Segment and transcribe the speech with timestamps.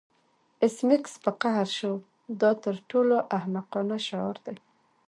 [0.63, 1.93] ایس میکس په قهر شو
[2.41, 4.55] دا تر ټولو احمقانه شعار دی